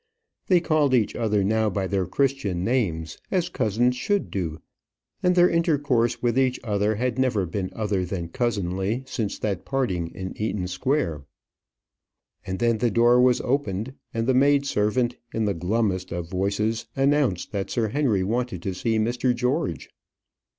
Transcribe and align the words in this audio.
They 0.47 0.59
called 0.61 0.95
each 0.95 1.15
other 1.15 1.43
now 1.43 1.69
by 1.69 1.85
their 1.85 2.07
Christian 2.07 2.63
names, 2.63 3.19
as 3.29 3.49
cousins 3.49 3.95
should 3.95 4.31
do; 4.31 4.59
and 5.21 5.35
their 5.35 5.47
intercourse 5.47 6.23
with 6.23 6.39
each 6.39 6.59
other 6.63 6.95
had 6.95 7.19
never 7.19 7.45
been 7.45 7.69
other 7.75 8.03
than 8.03 8.29
cousinly 8.29 9.03
since 9.05 9.37
that 9.37 9.63
parting 9.63 10.07
in 10.15 10.35
Eaton 10.41 10.67
Square. 10.67 11.25
And 12.47 12.57
then 12.57 12.79
the 12.79 12.89
door 12.89 13.21
was 13.21 13.41
opened, 13.41 13.93
and 14.11 14.25
the 14.25 14.33
maid 14.33 14.65
servant, 14.65 15.17
in 15.35 15.45
the 15.45 15.53
glummest 15.53 16.11
of 16.11 16.27
voices, 16.27 16.87
announced 16.95 17.51
that 17.51 17.69
Sir 17.69 17.89
Henry 17.89 18.23
wanted 18.23 18.63
to 18.63 18.73
see 18.73 18.97
Mr. 18.97 19.35
George. 19.35 19.87